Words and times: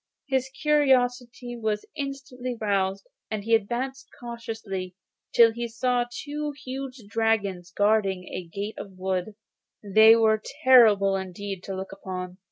His 0.25 0.49
curiosity 0.49 1.55
was 1.55 1.85
instantly 1.95 2.57
roused, 2.59 3.05
and 3.29 3.43
he 3.43 3.53
advanced 3.53 4.09
cautiously 4.19 4.95
till 5.31 5.51
he 5.53 5.67
saw 5.67 6.05
two 6.11 6.53
huge 6.65 7.03
dragons 7.07 7.69
guarding 7.71 8.21
the 8.21 8.47
gate 8.51 8.79
of 8.79 8.87
a 8.93 8.95
wood. 8.95 9.35
They 9.83 10.15
were 10.15 10.41
terrible 10.63 11.15
indeed 11.15 11.61
to 11.65 11.75
look 11.75 11.91
upon. 11.91 12.39